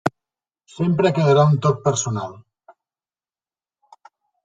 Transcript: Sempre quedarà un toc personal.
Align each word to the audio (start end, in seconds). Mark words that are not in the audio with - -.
Sempre 0.75 1.11
quedarà 1.19 1.45
un 1.51 1.61
toc 1.67 1.85
personal. 1.89 2.35